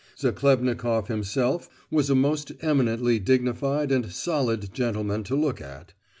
Zachlebnikoff 0.19 1.09
himself 1.09 1.69
was 1.91 2.09
a 2.09 2.15
most 2.15 2.53
eminently 2.61 3.19
dignified 3.19 3.91
and 3.91 4.11
"solid" 4.11 4.73
gentleman 4.73 5.23
to 5.25 5.35
look 5.35 5.61
at. 5.61 5.93